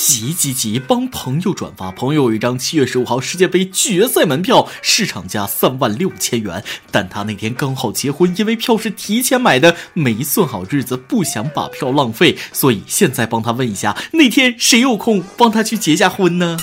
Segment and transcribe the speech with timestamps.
[0.00, 1.90] 急急急，帮朋友转发！
[1.90, 16.56] 朋友有一张七月十五号世界杯决赛门票，市场价三万六千元，但他那天刚好结婚，因为票是提前买的，没算好日子，不想把票浪费，所以现在帮他问一下，那天谁有空帮他去结下婚呢？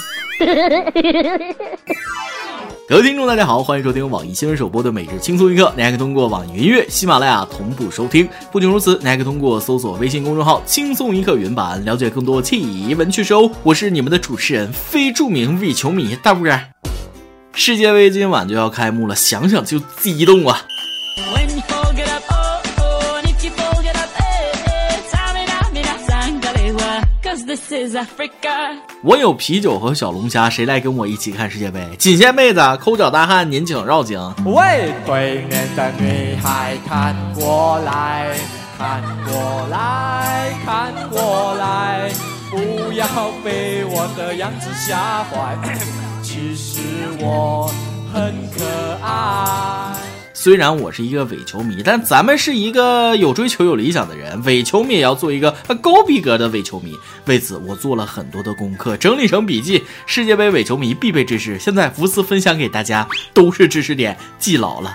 [2.87, 5.73] 各位听众，大家好，欢迎收听网易新闻首播的每日轻松一刻。
[5.75, 8.29] 你还可以通过网易云音乐、喜马拉雅同步收听。
[8.51, 13.49] 不仅如此，你还可以通过搜索微信公众号“轻松一刻”云版了解更多奇闻趣事哦。
[13.63, 16.59] 我是你们的主持人，非著名伪球迷大不哥。
[17.53, 20.61] 世界杯今晚就要开幕了，想想就激动啊！
[29.01, 31.87] 我有啤酒和小龙虾，谁来跟我一起看世界杯？
[31.97, 34.19] 仅限妹子，抠脚大汉，您请绕颈。
[34.45, 38.35] 喂，对面的女孩，看过来
[38.77, 42.09] 看过来看过来，
[42.49, 43.05] 不要
[43.43, 45.57] 被我的样子吓坏，
[46.21, 46.79] 其实
[47.19, 47.71] 我
[48.13, 48.65] 很可
[49.01, 49.44] 爱。
[50.45, 55.49] 虽然我是一个伪球迷，但咱们是一个有追求、有理想的人，伪球迷也要做一个
[55.81, 56.93] 高逼格的伪球迷。
[57.25, 64.93] 为此，我做了很多的功课，整理成笔记，世界杯伪球迷必备知识，现在福斯分享给大家，都是知识点，记牢了。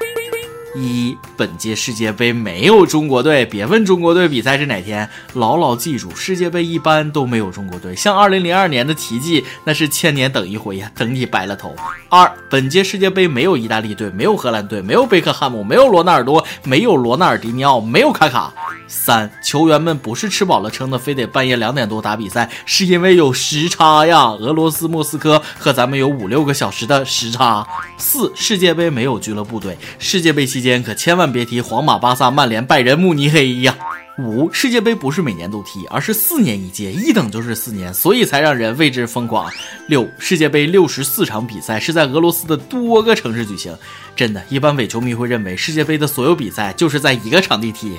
[0.76, 7.94] 一，本届世界杯没有中国队，别问中国队比赛是哪天，牢牢记住，世界杯一般都没有中国队。
[7.96, 11.74] 像二零零二年的奇迹，那是千年等一回呀，等你白了头。
[12.08, 18.52] 二，本届世界杯没有意大利队，没有荷兰队，没有贝克汉姆，没有罗纳尔多，没有罗纳尔迪尼奥，没有卡卡。
[18.86, 27.66] 三，球员们不是吃饱了撑的，非得半夜两点多打比赛，是因为有时差呀，俄罗斯莫斯科和咱们有五六个小时的时差。
[27.98, 33.77] 四，世界杯没有俱乐部队，世界杯期间可千万别提皇马、巴萨、曼联、拜仁慕尼黑呀。
[34.19, 39.50] 五，世界杯不是每年都踢，而是四年一届，一等就是四年，所以才让人为之疯狂。
[39.86, 43.75] 六，世界杯六十四场比赛是在俄罗斯的多个城市举行，
[44.14, 47.96] 真的，一般伪球迷会认为世界杯的所有比赛就是在一个场地踢。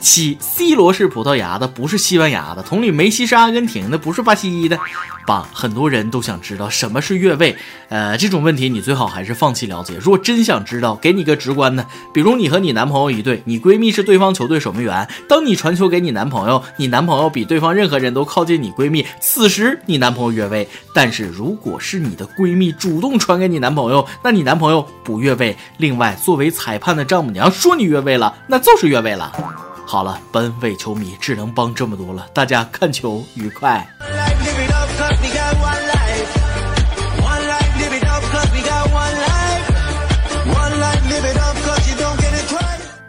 [0.00, 4.78] 七，C 罗是葡萄牙的，不是西班牙的；同理，梅西是阿根廷的，不是巴西的。
[5.26, 7.54] 八，很多人都想知道什么是越位，
[7.88, 9.94] 呃，这种问题你最好还是放弃了解。
[10.00, 20.66] 如果真想知道，给你个直观的，比如你和你男朋友一对，你闺蜜是对方球队守门员，当你传球给你男朋友，你男朋友比对方任何人都靠近你闺蜜，此时你男朋友越位。
[20.92, 25.56] 但是如果是你的闺蜜主动传给你男朋友，那你男朋友不越位。
[25.76, 29.69] 另外，作为裁判的丈母娘说你越位了，那就是越位了。
[29.90, 33.84] 好了，本位球迷只能帮这么多了，大家看球愉快。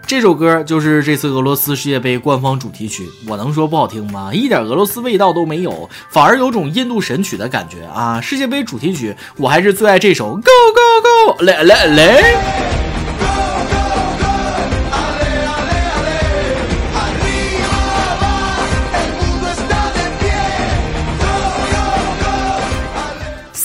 [0.08, 4.32] 这首歌就是这次俄罗斯世界杯官方主题曲，我能说不好听吗？
[4.34, 8.20] 一点俄罗斯味道都没有，反而有种印度神曲的感觉啊！
[8.20, 12.81] 世界杯主题曲，我还是最爱这首 Go Go Go，来来来。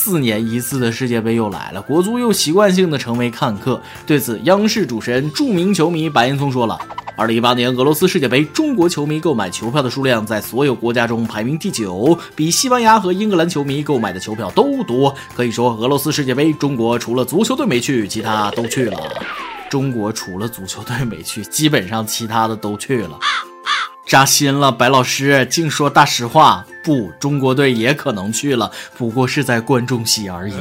[0.07, 3.83] 四年一次的世界杯又来了，国足又习惯性的成为看客。
[4.07, 6.79] 对此，央视主持人、著名球迷白岩松说了
[7.19, 15.13] ：“二零一八年俄罗斯世界杯，中国球迷购买球票的数量在所有国家中排名第九，比西班牙和英格兰球迷购买的球票都多。
[15.35, 18.97] 可以说，俄罗斯世界杯，中国除了足球队没去，其他都去了。
[19.69, 23.19] 中国除了足球队没去，基本上其他的都去了。
[24.07, 30.55] 扎心了，白老师，净说大实话。”不，中国队也可能去了，不过是在观众席而已。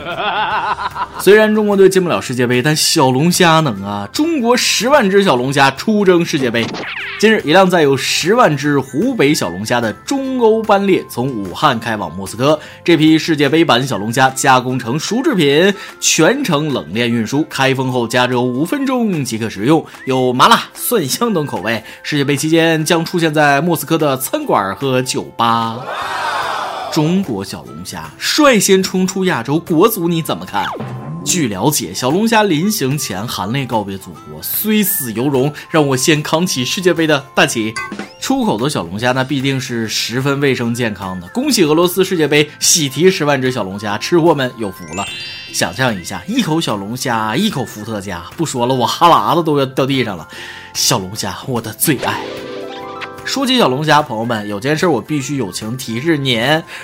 [1.22, 4.10] 虽然中国队进不了世界杯，但小龙虾能啊！
[4.12, 6.66] 中国十万只小龙虾出征世界杯。
[7.20, 12.60] 近日，一辆载有十万只湖北小龙虾的中欧班列从武汉开往莫斯科。
[12.84, 21.84] 这批世界杯版小龙虾加工成熟制品，全程冷链运输，开封后加热五分钟即可食用，有麻辣、蒜香等口味。
[22.02, 25.78] 世界杯期间将出现在莫斯科的餐馆和酒吧。
[26.92, 30.66] 中国小龙虾率先冲出亚洲，国足你怎么看？
[31.26, 37.74] 据了解，小龙虾临行前含泪告别祖国，虽死犹荣，让我先扛起世界杯的大旗。
[38.22, 41.28] 出口的小龙虾那必定是十分卫生健康的。
[41.28, 45.06] 恭喜俄罗斯世界杯喜提十万只小龙虾，吃货们有福了。
[45.52, 50.28] 想象一下，一口小龙虾，一口伏特加，不说了，我哈喇子都要掉地上了。
[50.74, 52.22] 小龙虾，我的最爱。
[53.26, 56.40] 说起小龙虾，朋友们，有件事我必须友情提示您：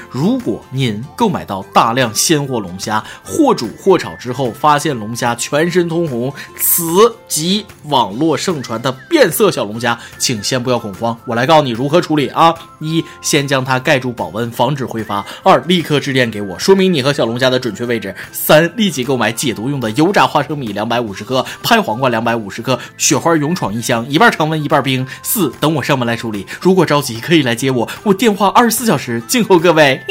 [0.09, 6.83] 如果您购买到大量鲜活龙虾，或煮或炒之后发现龙虾全身通红，此
[7.27, 12.53] 即网络盛传的变色小龙虾，请先不要恐慌，我来告诉你如何处理啊！
[12.79, 25.05] 一，先将它盖住保温，防止挥发；二，立刻致电给我，说明你和小龙虾的准确位置；三，立即购买解毒用的油炸花生米两百五十克，拍黄瓜两百五十克，雪花勇闯一箱，一半常温一半冰。
[25.21, 30.01] 四，等我上门来处，如果着急可以来接我，我电话二十四小时静候各位。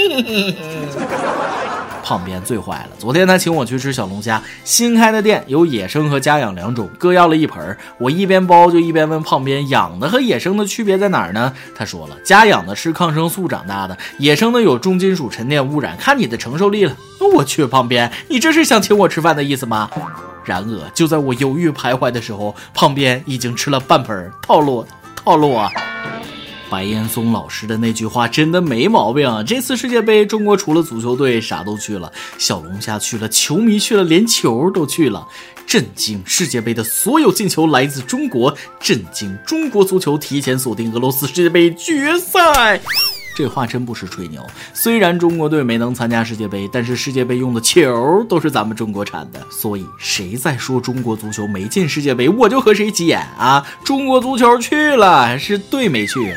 [2.03, 7.77] 胖边最坏了，昨天他请我去吃小龙虾，新开的店有野生和家养两种，各要了一盆。
[7.99, 11.53] 我一边剥就一边问胖边，养的和野生的区别在哪儿呢？
[11.73, 16.97] 他说了，家养的吃抗生素长大的，野生的有重金属沉淀污染，看你的承受力了。
[17.37, 19.89] 我去，胖边，你这是想请我吃饭的意思吗？
[20.45, 24.85] 然而就在我犹豫徘徊的时候，胖边已经吃了半盆，套路，
[25.15, 25.71] 套路啊！
[26.71, 29.43] 白岩松老师的那句话真的没毛病啊！
[29.43, 35.27] 这次世界杯，中国除了足球队啥都去了，小龙虾去了，球迷去了，连球都去了。
[35.67, 36.21] 震惊！
[36.25, 39.37] 世界杯的所有进球来自中国，震惊！
[39.47, 42.81] 中国足球提前锁定俄罗斯世界杯决赛。
[43.37, 44.45] 这话真不是吹牛。
[44.75, 49.41] 虽然中国队没能参加世界杯，但是世界杯用的球都是咱们中国产的。
[49.51, 53.65] 所以谁在说中国足球没进世界杯，我就和谁急眼啊！
[53.85, 56.35] 中国足球去了，是队没去。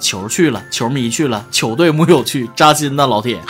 [0.00, 3.40] 球去了，球迷去了，球队木有去，扎心呐，老铁。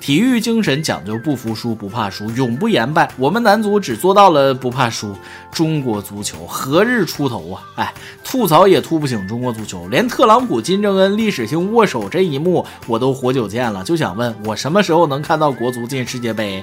[0.00, 3.10] 体育精神讲究不服输、不怕输、永不言败。
[3.16, 5.16] 我们男足只做到了不怕输，
[5.50, 7.62] 中国足球何日出头啊？
[7.76, 13.82] 哎，吐槽也吐不醒中国足球，连特朗普、金正恩历史性握手这一幕我都活久见了。
[13.82, 16.60] 就想问我什么时候能看到国足进世界杯？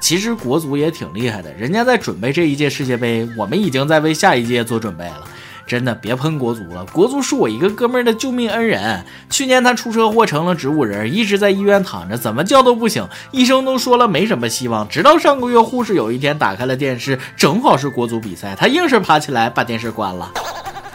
[0.00, 5.22] 其实国足也挺厉害的，人家在准备这一届世界杯，我们已经在为下一届做准备了。
[5.66, 9.04] 真的别喷国足了，国足是我一个哥们儿的救命恩人。
[9.30, 14.88] 去年他出车祸成了植物人，一直在医院躺着，怎么叫都不醒，医生都说了没什么希望。
[14.88, 20.30] 直到上个月，护士有一天打开了电视，正好是国足比赛，他硬是爬起来把电视关了。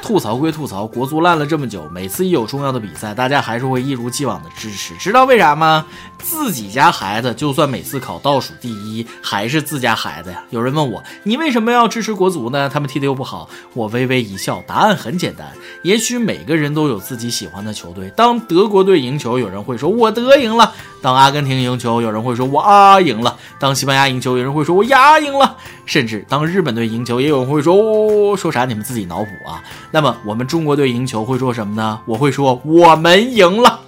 [0.01, 4.95] 吐槽归吐槽，国足烂了这么久，每次一有重要的比赛，大家还是会一如既往的支持。
[4.95, 5.85] 知道为啥吗？
[6.17, 10.43] 自己家孩子就算每次考倒数第一，还是自家孩子呀。
[10.49, 12.67] 有人问我，你为什么要支持国足呢？
[12.67, 13.49] 他们踢得又不好。
[13.73, 15.47] 我微微一笑，答案很简单。
[15.83, 18.11] 也许每个人都有自己喜欢的球队。
[18.15, 25.57] 当德国队赢球，有人会说我德赢了；当阿根廷赢球，有人会说我啊赢了；当西班牙赢球，有人会说我呀赢了。
[25.85, 28.65] 甚至当日本队赢球，也有人会说哦说啥？
[28.65, 29.63] 你们自己脑补啊。
[29.91, 31.99] 那么我们中国队赢球会说什么呢？
[32.05, 33.79] 我会说我们赢了。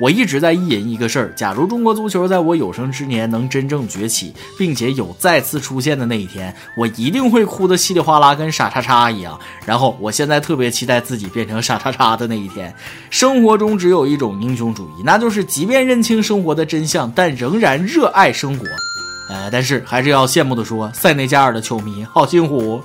[0.00, 9.38] 我一直在意淫一个事儿：假如中国足球在我有生之年能真正崛起，并且有再次出现的那一天，我一定会哭得稀里哗啦，跟傻叉叉一样。
[9.64, 12.74] 然后，我现在特别期待自己变成傻叉叉的那一天。
[13.08, 18.66] 生活中只有一种英雄主义，那就是即便认清生活的真相，但仍然热爱生活。
[19.28, 22.82] 呃，但是还是要羡慕的说，塞内加尔的球迷好辛苦。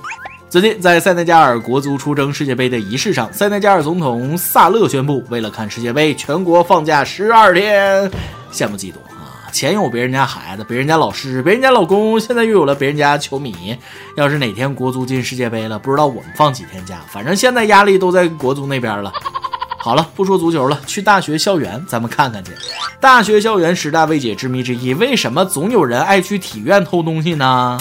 [0.50, 8.10] 最近，在塞内加尔国足出征世界杯的仪式上，塞内加尔总统萨勒宣布，为了看世界杯，全国放假十二天。
[8.52, 9.46] 羡慕嫉妒啊！
[9.52, 13.78] 前有别人家孩子，别人家老师，别人家老公，现在又有了别人家球迷。
[14.16, 16.98] 要是哪天国足进世界杯了，不知道我们放几天假。
[17.12, 19.12] 反正现在压力都在国足那边了。
[19.78, 22.50] 好了，不说足球了，去大学校园咱们看看去。
[22.98, 27.78] 大学校园十大未解之谜之一，为什么总有人爱去体院偷东西呢？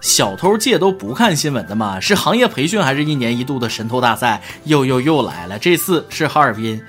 [0.00, 2.00] 小偷界都不看新闻的吗？
[2.00, 4.42] 是行业培训还是一年一度的神偷大赛？
[4.64, 5.58] 又又又来了！
[5.58, 6.80] 这次是哈尔滨。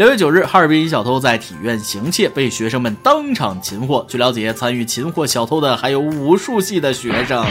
[0.00, 4.02] 六月九日，哈尔滨一小偷在体院行窃，被学生们当场擒获。
[4.08, 7.44] 据了解，参与擒获小偷的还有武术系的学生。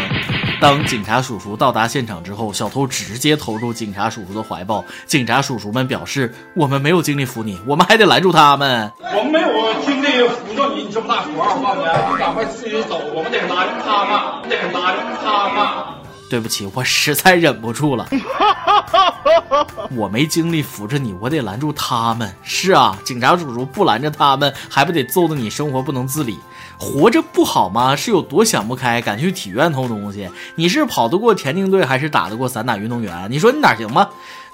[0.59, 4.83] 当警察叔叔到达现场之后，小偷直接投入警察叔叔的怀抱。
[5.05, 8.91] 警察叔叔们表示：“我们没有精力扶你，我们还得拦住他们。
[8.99, 9.47] 我们没有
[9.83, 15.98] 精力扶着你，你这么大活儿，我告诉你，你赶快自己走，我们得拦住他们，得拦住他们。”
[16.29, 18.07] 对不起，我实在忍不住了。
[19.95, 22.33] 我没精力扶着你，我得拦住他们。
[22.43, 26.37] 是啊，警察叔叔不拦着他们，还不得揍得你生活不能自理？
[26.77, 27.95] 活着不好吗？
[27.95, 30.29] 是有多想不开，敢去体院偷东西？
[30.55, 33.27] 你是跑得过田径队，还是打得过散打运动员？
[33.31, 34.07] 你说你哪行吗？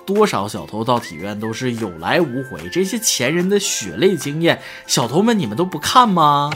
[0.06, 6.52] 多少小偷到体院都是有来无回，这些前人的血泪经验，小偷们你们都不看吗？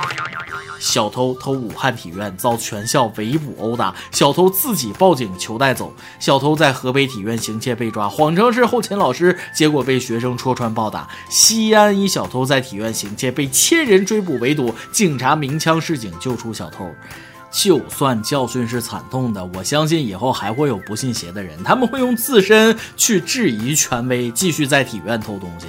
[0.80, 5.94] 小偷偷武汉体院遭全校围捕殴打，小偷自己报警求带走。
[6.20, 11.06] 小偷在河北体院行窃被抓，谎称是后勤老师，结果被学生戳穿暴打。
[11.30, 16.90] 西安一小偷在体院行窃被千人追捕围堵，警察鸣枪示警救出小偷。
[17.52, 25.68] 就算教训是惨痛的，我相信以后还会有不信邪的人，他们会用自身去质疑权威，继续在体院偷东西。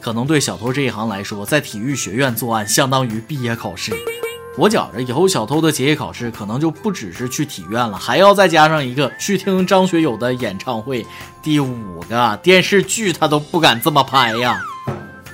[0.00, 3.92] 可能对小偷这一行来说，在体育学院作案相当于毕业考试。
[4.58, 11.06] 我觉着以后小偷的结业考试可能就不只是去体院了，还要再加上一个去听张学友的演唱会。
[11.42, 14.60] 第五个电视剧他都不敢这么拍呀！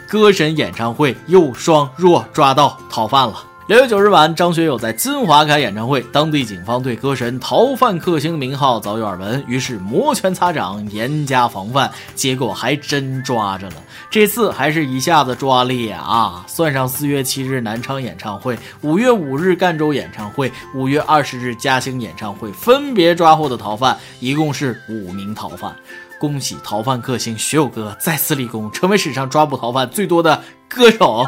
[0.09, 3.48] 歌神演唱会又双若抓到逃犯了。
[3.69, 13.75] 六月九日晚，张学友在金华开演唱会，当地警方对歌神逃犯克星名号早有耳闻，于是摩拳擦掌，严加防范，结果还真抓着了。
[14.09, 16.43] 这次还是一下子抓裂啊！
[16.49, 25.77] 算上四月七日南昌演唱会、五月五日赣州演唱会、五月二十日嘉兴演唱会，分别抓获的逃犯一共是五名逃犯。
[26.19, 31.27] 恭喜逃犯克星学友哥再次立功，成为史上抓捕逃犯最多的歌手。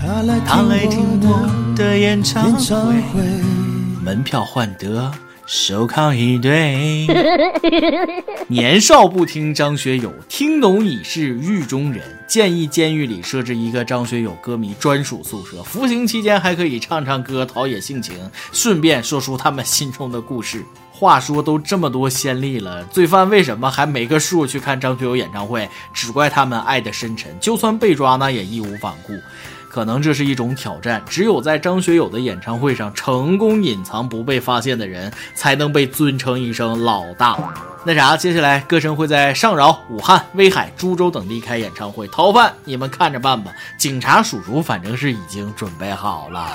[0.00, 0.22] 他
[0.62, 3.20] 来听我的演唱会，
[4.00, 5.10] 门票换得
[5.44, 7.06] 手铐一对。
[8.46, 12.02] 年少不听张学友，听懂已是狱中人。
[12.28, 18.14] 建议监狱里设置一个张学友歌迷专属宿舍，服刑期间还可以唱唱歌，陶冶性情，
[18.52, 20.64] 顺便说出他们心中的故事。
[20.92, 25.68] 话说都这么多先例了，罪犯为什么还没个数去看张学友演唱会？
[25.92, 29.12] 只怪他们爱的深沉，就算被抓，那也义无反顾。
[29.68, 37.38] 可能这是一种挑战，只有在张学友的演唱会上成功隐藏不被发现的人，才能被尊称一声老大。
[37.84, 43.52] 那啥，接下来歌声会在上饶、武汉、威海、株洲等地开演唱会，逃犯你们看着办吧。
[43.78, 46.48] 警察叔叔反正是已经准备好了。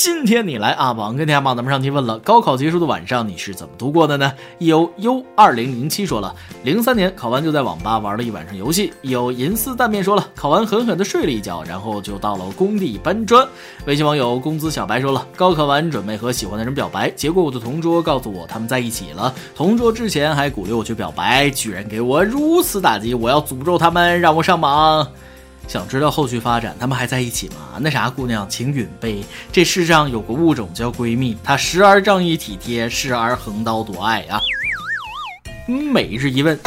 [0.00, 0.92] 今天你来啊！
[0.92, 4.32] 网跟天马咱们上期问了，高考结束的晚上你是怎么度过的呢？
[4.58, 8.92] 有 U 二零零七说了，零三年考完就在网吧玩了一晚上游戏。
[9.02, 13.44] 有银丝蛋面说了，考完狠狠的睡了一觉，然后就到了工地搬砖。
[13.86, 19.34] 微信网友工资小白说了，高考完准备和喜欢的人表白，结果我的同桌告诉我他们在一起了。
[19.56, 25.08] 同桌之前还鼓励我去表白，居然给我如此打击，我要诅咒他们，让我上榜。
[25.68, 27.78] 想知道后续发展，他们还在一起吗？
[27.78, 29.22] 那啥，姑娘，请允备，
[29.52, 34.40] 这世上有个物种叫闺蜜，她时而仗义体贴，时而横刀夺爱啊。
[35.92, 36.58] 每日一问：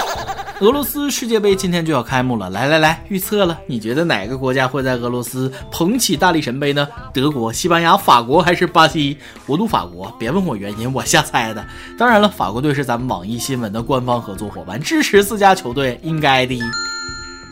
[0.59, 6.87] 俄罗斯世界杯今天就要开幕了，来来来，预测了，你觉得哪个国家会在俄罗斯捧起大力神杯呢？
[7.11, 9.17] 德国、西班牙、法国还是巴西？
[9.47, 11.65] 我赌法国，别问我原因，我瞎猜的。
[11.97, 16.61] 当然了，法国队是咱们网易新闻的官方合作伙伴，支持自家球队应该的。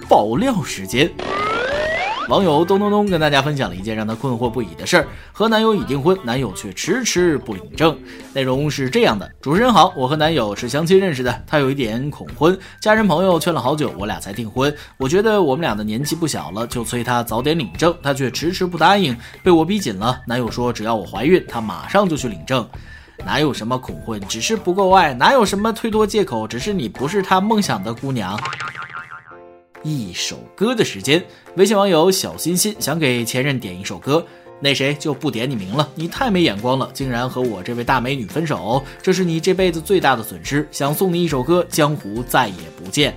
[0.09, 1.09] 爆料时间。
[2.27, 7.97] 网友咚咚咚跟大家分享了一件让他困惑不已的事儿：和男友已订婚，男友却迟迟不领证。
[8.33, 14.75] 内容是这样的：主持人好，我和男友是相亲认识的，他有一点恐婚，家人朋友劝了好久，我俩才订婚。
[14.97, 20.19] 我觉得我们俩的年纪不小了，就催他早点领证，他却迟迟不答应，被我逼紧了。
[20.27, 22.67] 男友说只要我怀孕，他马上就去领证。
[23.25, 28.39] 哪有什么恐婚，只是不够爱；哪有什么推脱借口，只是你不是他梦想的姑娘。
[29.83, 31.23] 一首歌的时间，
[31.55, 34.25] 微信网友小心心想给前任点一首歌，
[34.59, 40.67] 那谁就不点你名了，你太没眼光了，竟然和我这位大美女分手，这是你这辈子最大的损失。
[40.71, 43.15] 想送你一首歌，江湖再也不见。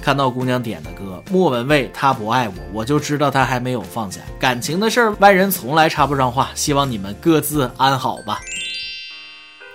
[0.00, 6.50] 看到姑娘点的歌，莫文蔚，他不爱我，我就知道他还没有放下感情的事儿，外人从来插不上话。
[6.54, 8.40] 希望你们各自安好吧。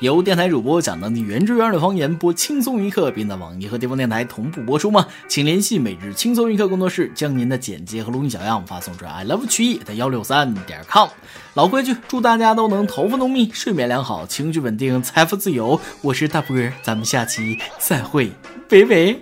[0.01, 5.07] 由电台主播讲当地原汁原味的方言，播轻松一刻，并在网易和地方电台同步播出吗？
[5.29, 11.07] 请联系每日轻松一刻工作室，将您的简介和录音小样发送至 i love 曲艺的幺六三点 com。
[11.53, 15.79] 老规矩，祝大家都能头发浓密，睡眠良好，情绪稳定，财富自由。
[16.01, 18.29] 我是大波，咱们下期再会，
[18.67, 19.15] 拜拜。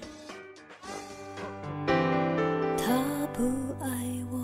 [2.79, 3.43] 他不
[3.79, 3.87] 爱
[4.31, 4.39] 我，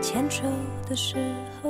[0.00, 0.44] 牵手
[0.88, 1.16] 的时
[1.62, 1.69] 候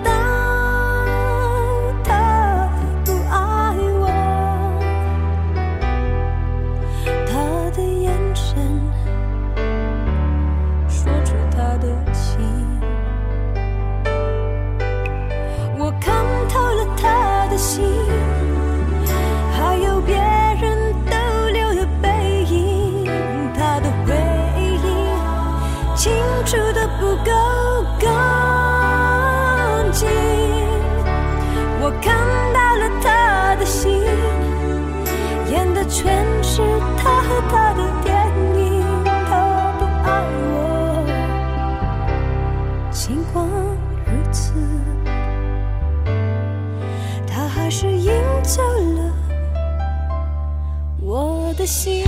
[51.61, 52.00] 的心。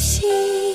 [0.00, 0.69] 心。